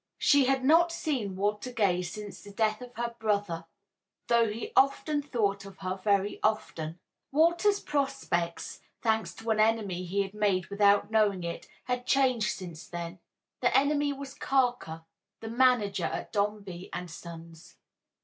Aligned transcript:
She 0.17 0.45
had 0.45 0.65
not 0.65 0.91
seen 0.91 1.35
Walter 1.35 1.71
Gay 1.71 2.01
since 2.01 2.41
the 2.41 2.49
death 2.49 2.81
of 2.81 2.95
her 2.95 3.13
brother, 3.19 3.65
though 4.29 4.47
he 4.49 4.73
himself 4.75 5.05
thought 5.31 5.63
of 5.63 5.77
her 5.77 5.95
very 6.03 6.39
often. 6.41 6.97
Walter's 7.31 7.79
prospects, 7.79 8.81
thanks 9.03 9.31
to 9.35 9.51
an 9.51 9.59
enemy 9.59 10.03
he 10.03 10.23
had 10.23 10.33
made 10.33 10.71
without 10.71 11.11
knowing 11.11 11.43
it, 11.43 11.67
had 11.83 12.07
changed 12.07 12.49
since 12.49 12.87
then. 12.87 13.19
This 13.61 13.73
enemy 13.75 14.11
was 14.11 14.33
Carker, 14.33 15.05
the 15.39 15.49
manager 15.49 16.05
at 16.05 16.33
Dombey 16.33 16.89
and 16.91 17.07
Son's. 17.11 17.75